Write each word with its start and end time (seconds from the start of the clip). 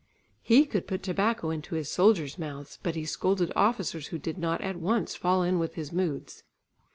He 0.41 0.65
could 0.65 0.87
put 0.87 1.03
tobacco 1.03 1.51
into 1.51 1.75
his 1.75 1.87
soldiers' 1.87 2.39
mouths, 2.39 2.79
but 2.81 2.95
he 2.95 3.05
scolded 3.05 3.51
officers 3.55 4.07
who 4.07 4.17
did 4.17 4.39
not 4.39 4.59
at 4.61 4.77
once 4.77 5.13
fall 5.15 5.43
in 5.43 5.59
with 5.59 5.75
his 5.75 5.91
moods. 5.93 6.41